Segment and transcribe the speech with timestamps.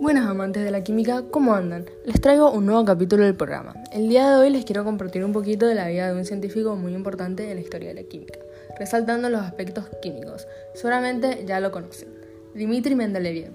[0.00, 1.86] Buenas amantes de la química, ¿cómo andan?
[2.04, 3.74] Les traigo un nuevo capítulo del programa.
[3.90, 6.76] El día de hoy les quiero compartir un poquito de la vida de un científico
[6.76, 8.38] muy importante en la historia de la química,
[8.78, 10.46] resaltando los aspectos químicos.
[10.74, 12.10] Seguramente ya lo conocen.
[12.54, 13.50] Dmitri Mendeleev.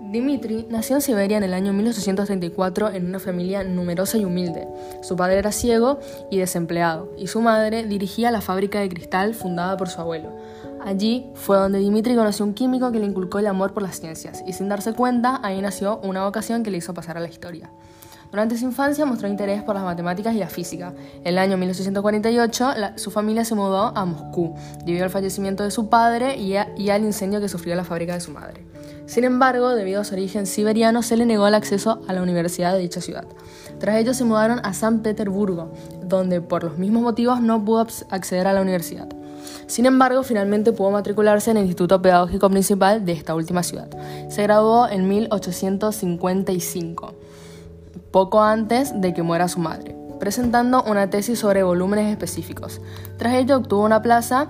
[0.00, 4.68] Dmitri nació en Siberia en el año 1834 en una familia numerosa y humilde.
[5.02, 5.98] Su padre era ciego
[6.30, 10.30] y desempleado, y su madre dirigía la fábrica de cristal fundada por su abuelo.
[10.84, 14.42] Allí fue donde Dimitri conoció un químico que le inculcó el amor por las ciencias
[14.46, 17.70] y sin darse cuenta ahí nació una vocación que le hizo pasar a la historia.
[18.30, 20.94] Durante su infancia mostró interés por las matemáticas y la física.
[21.20, 25.88] En el año 1848 su familia se mudó a Moscú debido al fallecimiento de su
[25.88, 28.64] padre y al incendio que sufrió la fábrica de su madre.
[29.06, 32.72] Sin embargo, debido a su origen siberiano, se le negó el acceso a la universidad
[32.72, 33.24] de dicha ciudad.
[33.80, 35.72] Tras ello se mudaron a San Petersburgo,
[36.04, 39.08] donde por los mismos motivos no pudo acceder a la universidad.
[39.66, 43.88] Sin embargo, finalmente pudo matricularse en el Instituto Pedagógico Principal de esta última ciudad.
[44.28, 47.14] Se graduó en 1855,
[48.10, 52.80] poco antes de que muera su madre, presentando una tesis sobre volúmenes específicos.
[53.18, 54.48] Tras ello obtuvo una plaza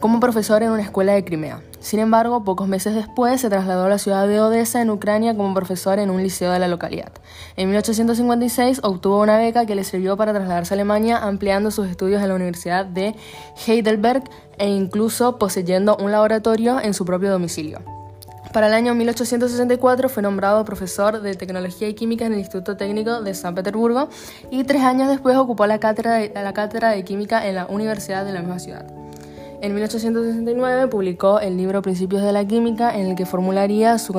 [0.00, 1.62] como profesor en una escuela de Crimea.
[1.86, 5.54] Sin embargo, pocos meses después se trasladó a la ciudad de Odessa, en Ucrania, como
[5.54, 7.12] profesor en un liceo de la localidad.
[7.56, 12.20] En 1856 obtuvo una beca que le sirvió para trasladarse a Alemania, ampliando sus estudios
[12.20, 13.14] en la Universidad de
[13.68, 14.24] Heidelberg
[14.58, 17.78] e incluso poseyendo un laboratorio en su propio domicilio.
[18.52, 23.22] Para el año 1864 fue nombrado profesor de Tecnología y Química en el Instituto Técnico
[23.22, 24.08] de San Petersburgo
[24.50, 28.32] y tres años después ocupó la cátedra la cátedra de Química en la Universidad de
[28.32, 29.05] la misma ciudad.
[29.62, 34.12] En 1869 publicó el libro Principios de la Química en el que formularía su,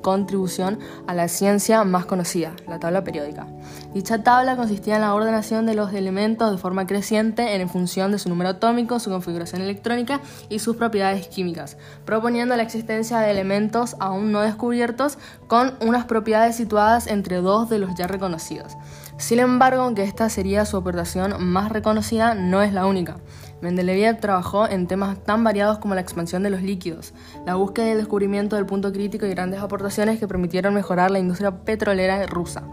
[0.00, 3.46] contribución a la ciencia más conocida, la tabla periódica.
[3.92, 8.18] Dicha tabla consistía en la ordenación de los elementos de forma creciente en función de
[8.18, 11.76] su número atómico, su configuración electrónica y sus propiedades químicas,
[12.06, 17.78] proponiendo la existencia de elementos aún no descubiertos con unas propiedades situadas entre dos de
[17.78, 18.72] los ya reconocidos.
[19.16, 23.16] Sin embargo, aunque esta sería su aportación más reconocida, no es la única.
[23.60, 27.14] Mendeleev trabajó en temas tan variados como la expansión de los líquidos,
[27.46, 31.20] la búsqueda y el descubrimiento del punto crítico y grandes aportaciones que permitieron mejorar la
[31.20, 32.64] industria petrolera rusa.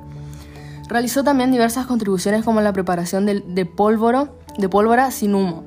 [0.90, 5.64] Realizó también diversas contribuciones como la preparación de, de pólvora sin humo,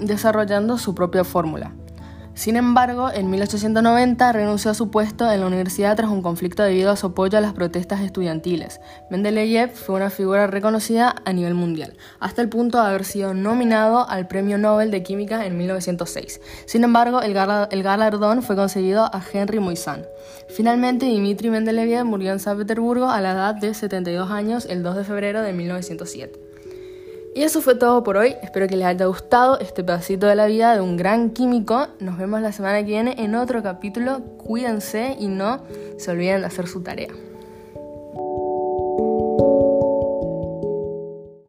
[0.00, 1.72] desarrollando su propia fórmula.
[2.34, 6.90] Sin embargo, en 1890 renunció a su puesto en la universidad tras un conflicto debido
[6.90, 8.80] a su apoyo a las protestas estudiantiles.
[9.08, 14.08] Mendeleev fue una figura reconocida a nivel mundial, hasta el punto de haber sido nominado
[14.08, 16.40] al Premio Nobel de Química en 1906.
[16.66, 20.04] Sin embargo, el, galardón fue concedido a Henry Moissan.
[20.48, 24.96] Finalmente, Dmitri Mendeleev murió en San Petersburgo a la edad de 72 años el 2
[24.96, 26.43] de febrero de 1907.
[27.34, 28.36] Y eso fue todo por hoy.
[28.42, 31.88] Espero que les haya gustado este pedacito de la vida de un gran químico.
[31.98, 34.20] Nos vemos la semana que viene en otro capítulo.
[34.38, 35.60] Cuídense y no
[35.98, 37.08] se olviden de hacer su tarea.